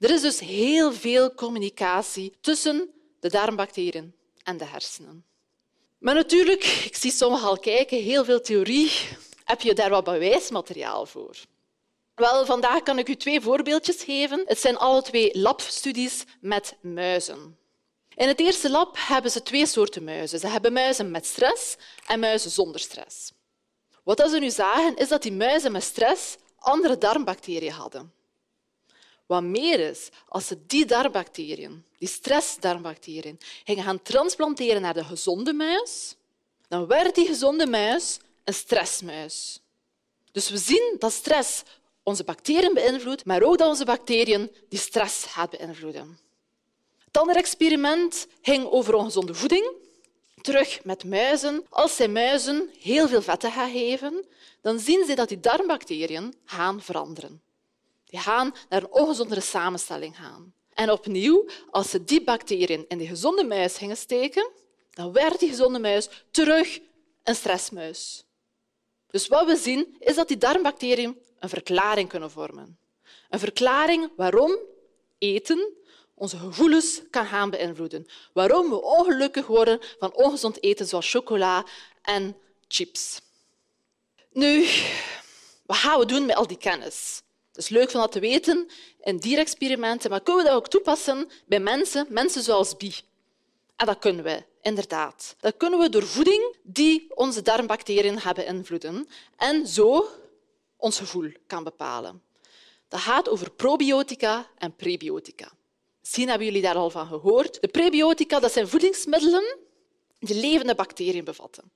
Er 0.00 0.10
is 0.10 0.20
dus 0.20 0.38
heel 0.38 0.92
veel 0.92 1.34
communicatie 1.34 2.36
tussen 2.40 2.90
de 3.20 3.28
darmbacteriën 3.28 4.14
en 4.42 4.56
de 4.56 4.64
hersenen. 4.64 5.24
Maar 5.98 6.14
natuurlijk, 6.14 6.64
ik 6.64 6.96
zie 6.96 7.12
sommigen 7.12 7.48
al 7.48 7.58
kijken, 7.58 8.02
heel 8.02 8.24
veel 8.24 8.40
theorie. 8.40 8.92
Heb 9.44 9.60
je 9.60 9.74
daar 9.74 9.90
wat 9.90 10.04
bewijsmateriaal 10.04 11.06
voor? 11.06 11.36
Wel, 12.14 12.46
vandaag 12.46 12.82
kan 12.82 12.98
ik 12.98 13.08
u 13.08 13.16
twee 13.16 13.40
voorbeeldjes 13.40 14.02
geven. 14.02 14.42
Het 14.46 14.58
zijn 14.58 14.76
alle 14.76 15.02
twee 15.02 15.38
labstudies 15.38 16.24
met 16.40 16.76
muizen. 16.80 17.58
In 18.14 18.28
het 18.28 18.40
eerste 18.40 18.70
lab 18.70 18.96
hebben 18.98 19.30
ze 19.30 19.42
twee 19.42 19.66
soorten 19.66 20.04
muizen. 20.04 20.38
Ze 20.38 20.48
hebben 20.48 20.72
muizen 20.72 21.10
met 21.10 21.26
stress 21.26 21.76
en 22.06 22.20
muizen 22.20 22.50
zonder 22.50 22.80
stress. 22.80 23.32
Wat 24.04 24.30
ze 24.30 24.38
nu 24.38 24.50
zagen, 24.50 24.96
is 24.96 25.08
dat 25.08 25.22
die 25.22 25.32
muizen 25.32 25.72
met 25.72 25.82
stress 25.82 26.36
andere 26.58 26.98
darmbacteriën 26.98 27.72
hadden. 27.72 28.19
Wat 29.30 29.42
meer 29.42 29.80
is, 29.80 30.08
als 30.28 30.46
ze 30.46 30.66
die 30.66 30.84
darmbacteriën, 30.84 31.84
die 31.98 32.08
stressdarmbacteriën, 32.08 33.38
gingen 33.64 33.84
gaan 33.84 34.02
transplanteren 34.02 34.82
naar 34.82 34.94
de 34.94 35.04
gezonde 35.04 35.52
muis, 35.52 36.16
dan 36.68 36.86
werd 36.86 37.14
die 37.14 37.26
gezonde 37.26 37.66
muis 37.66 38.18
een 38.44 38.54
stressmuis. 38.54 39.60
Dus 40.32 40.50
we 40.50 40.56
zien 40.56 40.96
dat 40.98 41.12
stress 41.12 41.62
onze 42.02 42.24
bacteriën 42.24 42.74
beïnvloedt, 42.74 43.24
maar 43.24 43.42
ook 43.42 43.58
dat 43.58 43.68
onze 43.68 43.84
bacteriën 43.84 44.50
die 44.68 44.78
stress 44.78 45.24
gaat 45.24 45.50
beïnvloeden. 45.50 46.18
Het 47.04 47.16
andere 47.16 47.38
experiment 47.38 48.26
ging 48.42 48.66
over 48.66 48.94
ongezonde 48.94 49.34
voeding. 49.34 49.72
Terug 50.40 50.84
met 50.84 51.04
muizen. 51.04 51.66
Als 51.68 51.96
zij 51.96 52.08
muizen 52.08 52.70
heel 52.80 53.08
veel 53.08 53.22
vetten 53.22 53.52
gaan 53.52 53.70
geven, 53.70 54.24
dan 54.60 54.78
zien 54.78 55.04
ze 55.06 55.14
dat 55.14 55.28
die 55.28 55.40
darmbacteriën 55.40 56.34
gaan 56.44 56.82
veranderen. 56.82 57.48
Die 58.10 58.20
gaan 58.20 58.54
naar 58.68 58.82
een 58.82 58.92
ongezondere 58.92 59.40
samenstelling 59.40 60.16
gaan. 60.16 60.54
En 60.74 60.90
opnieuw, 60.90 61.48
als 61.70 61.90
ze 61.90 62.04
die 62.04 62.24
bacteriën 62.24 62.84
in 62.88 62.98
de 62.98 63.06
gezonde 63.06 63.44
muis 63.44 63.76
gingen 63.76 63.96
steken, 63.96 64.50
dan 64.90 65.12
werd 65.12 65.38
die 65.40 65.48
gezonde 65.48 65.78
muis 65.78 66.08
terug 66.30 66.80
een 67.22 67.34
stressmuis. 67.34 68.24
Dus 69.06 69.28
wat 69.28 69.46
we 69.46 69.56
zien, 69.56 69.96
is 69.98 70.14
dat 70.14 70.28
die 70.28 70.38
darmbacteriën 70.38 71.18
een 71.38 71.48
verklaring 71.48 72.08
kunnen 72.08 72.30
vormen. 72.30 72.78
Een 73.28 73.38
verklaring 73.38 74.12
waarom 74.16 74.58
eten 75.18 75.72
onze 76.14 76.36
gevoelens 76.36 77.02
kan 77.10 77.26
gaan 77.26 77.50
beïnvloeden. 77.50 78.06
Waarom 78.32 78.68
we 78.68 78.82
ongelukkig 78.82 79.46
worden 79.46 79.80
van 79.98 80.14
ongezond 80.14 80.62
eten 80.62 80.86
zoals 80.86 81.10
chocola 81.10 81.66
en 82.02 82.36
chips. 82.68 83.20
Nu, 84.32 84.66
wat 85.66 85.76
gaan 85.76 85.98
we 85.98 86.06
doen 86.06 86.26
met 86.26 86.36
al 86.36 86.46
die 86.46 86.58
kennis? 86.58 87.22
Is 87.60 87.68
leuk 87.68 87.94
om 87.94 88.00
dat 88.00 88.12
te 88.12 88.20
weten 88.20 88.68
in 89.00 89.16
dierexperimenten, 89.16 90.10
maar 90.10 90.20
kunnen 90.20 90.42
we 90.42 90.48
dat 90.48 90.58
ook 90.58 90.68
toepassen 90.68 91.30
bij 91.46 91.60
mensen, 91.60 92.06
mensen 92.08 92.42
zoals 92.42 92.76
Bi? 92.76 92.94
En 93.76 93.86
dat 93.86 93.98
kunnen 93.98 94.24
we, 94.24 94.44
inderdaad. 94.62 95.36
Dat 95.40 95.56
kunnen 95.56 95.78
we 95.78 95.88
door 95.88 96.06
voeding 96.06 96.56
die 96.62 97.06
onze 97.14 97.42
darmbacteriën 97.42 98.20
gaan 98.20 98.34
beïnvloeden 98.34 99.08
en 99.36 99.66
zo 99.66 100.08
ons 100.76 100.98
gevoel 100.98 101.32
kan 101.46 101.64
bepalen. 101.64 102.22
Dat 102.88 103.00
gaat 103.00 103.28
over 103.28 103.50
probiotica 103.50 104.50
en 104.58 104.76
prebiotica. 104.76 105.52
Misschien 106.00 106.28
hebben 106.28 106.46
jullie 106.46 106.62
daar 106.62 106.74
al 106.74 106.90
van 106.90 107.06
gehoord. 107.06 107.60
De 107.60 107.68
prebiotica 107.68 108.40
dat 108.40 108.52
zijn 108.52 108.68
voedingsmiddelen 108.68 109.56
die 110.18 110.40
levende 110.40 110.74
bacteriën 110.74 111.24
bevatten. 111.24 111.70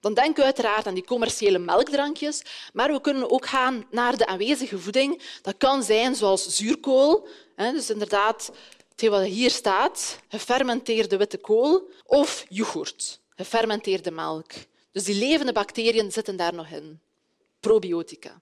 Dan 0.00 0.14
denken 0.14 0.36
we 0.36 0.44
uiteraard 0.44 0.86
aan 0.86 0.94
die 0.94 1.04
commerciële 1.04 1.58
melkdrankjes, 1.58 2.42
maar 2.72 2.92
we 2.92 3.00
kunnen 3.00 3.30
ook 3.30 3.46
gaan 3.46 3.86
naar 3.90 4.16
de 4.16 4.26
aanwezige 4.26 4.78
voeding. 4.78 5.22
Dat 5.42 5.54
kan 5.56 5.82
zijn 5.82 6.14
zoals 6.14 6.56
zuurkool, 6.56 7.28
dus 7.56 7.90
inderdaad 7.90 8.50
wat 9.08 9.24
hier 9.24 9.50
staat, 9.50 10.18
gefermenteerde 10.28 11.16
witte 11.16 11.38
kool, 11.38 11.90
of 12.04 12.44
yoghurt, 12.48 13.20
gefermenteerde 13.36 14.10
melk. 14.10 14.52
Dus 14.92 15.04
die 15.04 15.14
levende 15.14 15.52
bacteriën 15.52 16.12
zitten 16.12 16.36
daar 16.36 16.54
nog 16.54 16.68
in. 16.68 17.00
Probiotica. 17.60 18.40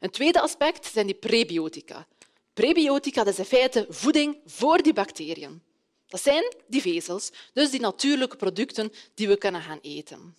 Een 0.00 0.10
tweede 0.10 0.40
aspect 0.40 0.86
zijn 0.86 1.06
die 1.06 1.14
prebiotica. 1.14 2.06
Prebiotica 2.54 3.24
dat 3.24 3.32
is 3.32 3.38
in 3.38 3.44
feite 3.44 3.86
voeding 3.88 4.40
voor 4.46 4.82
die 4.82 4.92
bacteriën. 4.92 5.62
Dat 6.06 6.22
zijn 6.22 6.54
die 6.66 6.80
vezels, 6.80 7.30
dus 7.52 7.70
die 7.70 7.80
natuurlijke 7.80 8.36
producten 8.36 8.92
die 9.14 9.28
we 9.28 9.36
kunnen 9.36 9.60
gaan 9.60 9.78
eten. 9.82 10.36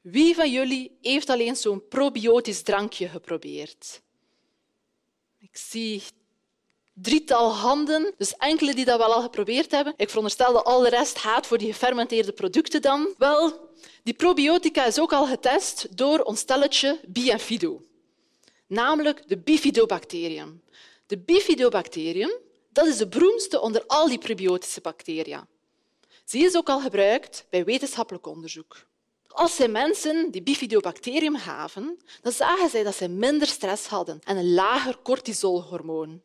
Wie 0.00 0.34
van 0.34 0.50
jullie 0.50 0.98
heeft 1.00 1.30
alleen 1.30 1.56
zo'n 1.56 1.88
probiotisch 1.88 2.62
drankje 2.62 3.08
geprobeerd? 3.08 4.02
Ik 5.38 5.56
zie 5.56 6.02
drietal 6.92 7.52
handen, 7.52 8.14
dus 8.16 8.36
enkele 8.36 8.74
die 8.74 8.84
dat 8.84 8.98
wel 8.98 9.12
al 9.12 9.22
geprobeerd 9.22 9.70
hebben. 9.70 9.94
Ik 9.96 10.08
veronderstel 10.08 10.52
dat 10.52 10.64
al 10.64 10.80
de 10.80 10.88
rest 10.88 11.18
gaat 11.18 11.46
voor 11.46 11.58
die 11.58 11.72
gefermenteerde 11.72 12.32
producten 12.32 12.82
dan. 12.82 13.14
Wel, 13.18 13.70
die 14.02 14.14
probiotica 14.14 14.86
is 14.86 15.00
ook 15.00 15.12
al 15.12 15.26
getest 15.26 15.96
door 15.96 16.18
ons 16.18 16.40
stelletje 16.40 17.00
Bienfido 17.06 17.82
namelijk 18.68 19.28
de 19.28 19.38
bifidobacteriën. 19.38 20.62
De 21.06 21.18
bifidobacteriën 21.18 22.38
dat 22.72 22.86
is 22.86 22.96
de 22.96 23.08
beroemdste 23.08 23.60
onder 23.60 23.84
al 23.86 24.08
die 24.08 24.18
prebiotische 24.18 24.80
bacteriën. 24.80 25.46
Ze 26.24 26.38
is 26.38 26.56
ook 26.56 26.68
al 26.68 26.80
gebruikt 26.80 27.46
bij 27.50 27.64
wetenschappelijk 27.64 28.26
onderzoek. 28.26 28.86
Als 29.38 29.56
zij 29.56 29.68
mensen 29.68 30.30
die 30.30 30.42
bifidobacterium 30.42 31.36
gaven, 31.36 31.98
dan 32.22 32.32
zagen 32.32 32.70
zij 32.70 32.82
dat 32.82 32.94
ze 32.94 33.08
minder 33.08 33.46
stress 33.48 33.86
hadden 33.86 34.20
en 34.24 34.36
een 34.36 34.54
lager 34.54 34.98
cortisolhormoon. 35.02 36.22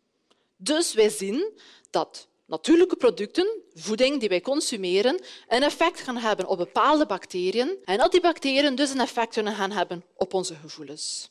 Dus 0.58 0.94
wij 0.94 1.10
zien 1.10 1.52
dat 1.90 2.28
natuurlijke 2.46 2.96
producten, 2.96 3.62
voeding 3.74 4.20
die 4.20 4.30
wij 4.30 4.42
consumeren, 4.42 5.24
een 5.48 5.64
effect 5.64 6.00
gaan 6.00 6.18
hebben 6.18 6.48
op 6.48 6.58
bepaalde 6.58 7.06
bacteriën 7.06 7.78
en 7.84 7.98
dat 7.98 8.12
die 8.12 8.22
bacteriën 8.22 8.76
dus 8.76 8.90
een 8.90 9.02
effect 9.02 9.34
kunnen 9.34 9.56
gaan 9.56 9.72
hebben 9.72 10.04
op 10.16 10.34
onze 10.34 10.56
gevoelens. 10.56 11.30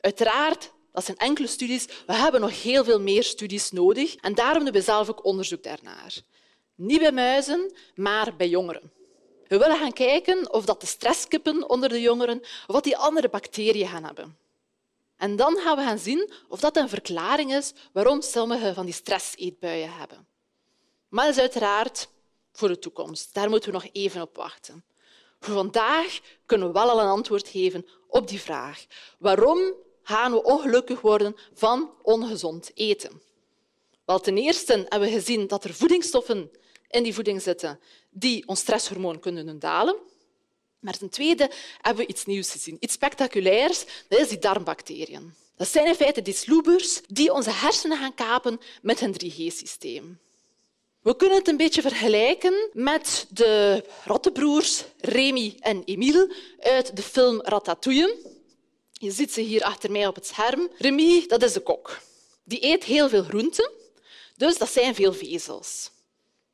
Uiteraard, 0.00 0.72
dat 0.92 1.04
zijn 1.04 1.16
enkele 1.16 1.46
studies. 1.46 1.86
We 2.06 2.14
hebben 2.14 2.40
nog 2.40 2.62
heel 2.62 2.84
veel 2.84 3.00
meer 3.00 3.24
studies 3.24 3.70
nodig 3.70 4.14
en 4.14 4.34
daarom 4.34 4.64
doen 4.64 4.72
we 4.72 4.80
zelf 4.80 5.08
ook 5.08 5.24
onderzoek 5.24 5.62
daarnaar. 5.62 6.14
Niet 6.74 7.00
bij 7.00 7.12
muizen, 7.12 7.72
maar 7.94 8.36
bij 8.36 8.48
jongeren. 8.48 8.97
We 9.48 9.58
willen 9.58 9.76
gaan 9.76 9.92
kijken 9.92 10.52
of 10.52 10.64
dat 10.64 10.80
de 10.80 10.86
stresskippen 10.86 11.68
onder 11.68 11.88
de 11.88 12.00
jongeren 12.00 12.42
wat 12.66 12.84
die 12.84 12.96
andere 12.96 13.28
bacteriën 13.28 13.88
gaan 13.88 14.04
hebben. 14.04 14.38
En 15.16 15.36
dan 15.36 15.56
gaan 15.56 15.76
we 15.76 15.82
gaan 15.82 15.98
zien 15.98 16.32
of 16.48 16.60
dat 16.60 16.76
een 16.76 16.88
verklaring 16.88 17.54
is 17.54 17.72
waarom 17.92 18.22
sommige 18.22 18.74
van 18.74 18.84
die 18.84 18.94
stresseetbuien 18.94 19.92
hebben. 19.92 20.26
Maar 21.08 21.24
dat 21.24 21.34
is 21.34 21.40
uiteraard 21.40 22.08
voor 22.52 22.68
de 22.68 22.78
toekomst. 22.78 23.34
Daar 23.34 23.50
moeten 23.50 23.70
we 23.70 23.76
nog 23.76 23.88
even 23.92 24.22
op 24.22 24.36
wachten. 24.36 24.84
Voor 25.40 25.54
vandaag 25.54 26.20
kunnen 26.46 26.66
we 26.66 26.72
wel 26.72 26.90
al 26.90 27.00
een 27.00 27.06
antwoord 27.06 27.48
geven 27.48 27.86
op 28.06 28.28
die 28.28 28.40
vraag. 28.40 28.84
Waarom 29.18 29.74
gaan 30.02 30.32
we 30.32 30.42
ongelukkig 30.42 31.00
worden 31.00 31.36
van 31.54 31.90
ongezond 32.02 32.70
eten? 32.74 33.22
Wel, 34.04 34.18
ten 34.18 34.36
eerste 34.36 34.72
hebben 34.72 35.08
we 35.08 35.14
gezien 35.14 35.46
dat 35.46 35.64
er 35.64 35.74
voedingsstoffen 35.74 36.50
in 36.90 37.02
die 37.02 37.14
voeding 37.14 37.42
zitten 37.42 37.80
die 38.10 38.46
ons 38.46 38.60
stresshormoon 38.60 39.20
kunnen 39.20 39.46
doen 39.46 39.58
dalen. 39.58 39.96
Maar 40.78 40.96
ten 40.98 41.08
tweede 41.08 41.50
hebben 41.80 42.04
we 42.04 42.10
iets 42.10 42.24
nieuws 42.24 42.50
gezien, 42.50 42.76
iets 42.80 42.92
spectaculairs. 42.92 43.84
Dat 44.08 44.20
is 44.20 44.28
die 44.28 44.38
darmbacteriën. 44.38 45.34
Dat 45.56 45.68
zijn 45.68 45.86
in 45.86 45.94
feite 45.94 46.22
die 46.22 46.34
sloebers 46.34 47.00
die 47.06 47.32
onze 47.32 47.50
hersenen 47.50 47.98
gaan 47.98 48.14
kapen 48.14 48.60
met 48.82 49.00
hun 49.00 49.12
3G-systeem. 49.12 50.18
We 51.02 51.16
kunnen 51.16 51.38
het 51.38 51.48
een 51.48 51.56
beetje 51.56 51.82
vergelijken 51.82 52.70
met 52.72 53.26
de 53.30 53.84
rottenbroers 54.04 54.84
Remy 55.00 55.56
en 55.60 55.84
Emile 55.84 56.34
uit 56.60 56.96
de 56.96 57.02
film 57.02 57.40
Ratatouille. 57.42 58.16
Je 58.92 59.10
ziet 59.10 59.32
ze 59.32 59.40
hier 59.40 59.62
achter 59.62 59.90
mij 59.90 60.06
op 60.06 60.14
het 60.14 60.26
scherm. 60.26 60.70
Remy, 60.78 61.26
dat 61.26 61.42
is 61.42 61.52
de 61.52 61.60
kok. 61.60 62.00
Die 62.44 62.64
eet 62.64 62.84
heel 62.84 63.08
veel 63.08 63.22
groenten, 63.22 63.70
dus 64.36 64.58
dat 64.58 64.70
zijn 64.70 64.94
veel 64.94 65.12
vezels. 65.12 65.90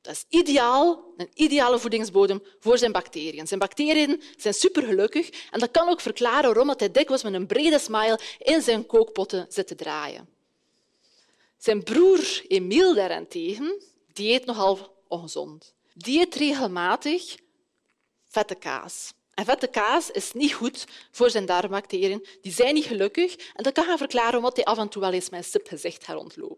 Dat 0.05 0.15
is 0.15 0.25
ideaal, 0.29 1.05
een 1.17 1.31
ideale 1.35 1.79
voedingsbodem 1.79 2.43
voor 2.59 2.79
zijn 2.79 2.93
bacteriën. 2.93 3.47
Zijn 3.47 3.61
bacteriën 3.61 4.23
zijn 4.37 4.55
supergelukkig 4.55 5.31
en 5.51 5.61
dat 5.61 5.71
kan 5.71 5.89
ook 5.89 6.01
verklaren 6.01 6.55
waarom 6.55 6.75
hij 6.77 6.91
dikwijls 6.91 7.23
met 7.23 7.33
een 7.33 7.47
brede 7.47 7.79
smile 7.79 8.21
in 8.39 8.63
zijn 8.63 8.87
kookpotten 8.87 9.47
zit 9.49 9.67
te 9.67 9.75
draaien. 9.75 10.29
Zijn 11.57 11.83
broer 11.83 12.45
Emile 12.49 12.95
daarentegen 12.95 13.83
die 14.13 14.33
eet 14.33 14.45
nogal 14.45 14.95
ongezond. 15.09 15.75
Die 15.95 16.21
eet 16.21 16.35
regelmatig 16.35 17.37
vette 18.29 18.55
kaas. 18.55 19.13
En 19.35 19.45
vette 19.45 19.67
kaas 19.67 20.11
is 20.11 20.33
niet 20.33 20.53
goed 20.53 20.85
voor 21.11 21.31
zijn 21.31 21.47
darmbacteriën. 21.47 22.27
Die 22.41 22.53
zijn 22.53 22.75
niet 22.75 22.87
gelukkig 22.87 23.37
en 23.55 23.63
dat 23.63 23.73
kan 23.73 23.85
gaan 23.85 23.99
verklaren 23.99 24.37
omdat 24.37 24.57
hij 24.57 24.65
af 24.65 24.79
en 24.79 24.89
toe 24.89 25.03
wel 25.03 25.13
eens 25.13 25.31
met 25.31 25.41
een 25.41 25.51
sip 25.51 25.69
gezicht 25.69 26.05
gaat. 26.05 26.57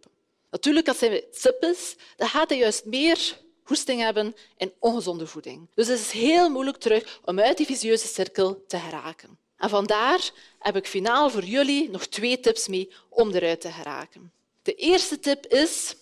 Natuurlijk, 0.57 0.89
als 0.89 1.01
hij 1.01 1.25
sip 1.31 1.63
is, 1.63 1.97
dan 2.17 2.29
gaat 2.29 2.49
hij 2.49 2.59
juist 2.59 2.85
meer 2.85 3.39
hoesting 3.63 4.01
hebben 4.01 4.37
en 4.57 4.73
ongezonde 4.79 5.27
voeding. 5.27 5.69
Dus 5.75 5.89
het 5.89 5.99
is 5.99 6.11
heel 6.11 6.51
moeilijk 6.51 6.77
terug 6.77 7.21
om 7.25 7.41
uit 7.41 7.57
die 7.57 7.67
visieuze 7.67 8.07
cirkel 8.07 8.65
te 8.67 8.79
geraken. 8.79 9.39
En 9.57 9.69
vandaar 9.69 10.31
heb 10.59 10.77
ik 10.77 10.87
finaal 10.87 11.31
voor 11.31 11.45
jullie 11.45 11.91
nog 11.91 12.07
twee 12.07 12.41
tips 12.41 12.69
mee 12.69 12.91
om 13.09 13.31
eruit 13.31 13.61
te 13.61 13.71
geraken. 13.71 14.33
De 14.63 14.75
eerste 14.75 15.19
tip 15.19 15.47
is 15.47 15.95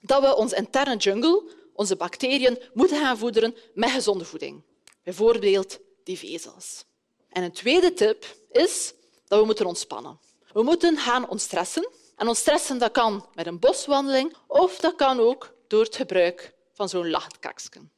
dat 0.00 0.22
we 0.22 0.36
onze 0.36 0.56
interne 0.56 0.96
jungle, 0.96 1.42
onze 1.72 1.96
bacteriën, 1.96 2.58
moeten 2.72 3.00
gaan 3.00 3.18
voederen 3.18 3.56
met 3.74 3.90
gezonde 3.90 4.24
voeding. 4.24 4.62
Bijvoorbeeld 5.02 5.78
die 6.04 6.18
vezels. 6.18 6.84
En 7.28 7.42
een 7.42 7.52
tweede 7.52 7.92
tip 7.92 8.36
is 8.52 8.92
dat 9.28 9.38
we 9.38 9.46
moeten 9.46 9.66
ontspannen. 9.66 10.18
We 10.52 10.62
moeten 10.62 10.96
gaan 10.96 11.28
ontstressen. 11.28 11.88
En 12.16 12.28
ontstressen 12.28 12.78
dat 12.78 12.92
kan 12.92 13.26
met 13.34 13.46
een 13.46 13.58
boswandeling 13.58 14.36
of 14.46 14.76
dat 14.78 14.94
kan 14.94 15.20
ook 15.20 15.54
door 15.68 15.84
het 15.84 15.96
gebruik 15.96 16.54
van 16.72 16.88
zo'n 16.88 17.10
lachkaksken. 17.10 17.92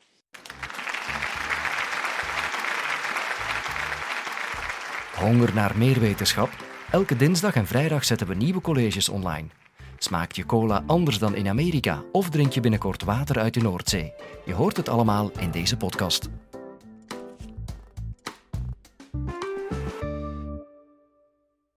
Honger 5.15 5.55
naar 5.55 5.77
meer 5.77 6.01
wetenschap? 6.01 6.51
Elke 6.91 7.17
dinsdag 7.17 7.55
en 7.55 7.67
vrijdag 7.67 8.05
zetten 8.05 8.27
we 8.27 8.35
nieuwe 8.35 8.61
colleges 8.61 9.09
online. 9.09 9.49
Smaakt 9.99 10.37
je 10.37 10.47
cola 10.47 10.83
anders 10.87 11.19
dan 11.19 11.35
in 11.35 11.49
Amerika 11.49 12.03
of 12.13 12.31
drink 12.31 12.53
je 12.53 12.61
binnenkort 12.61 13.05
water 13.05 13.39
uit 13.39 13.55
de 13.55 13.61
Noordzee? 13.61 14.13
Je 14.45 14.55
hoort 14.55 14.77
het 14.77 14.89
allemaal 14.89 15.31
in 15.39 15.51
deze 15.51 15.77
podcast. 15.77 16.29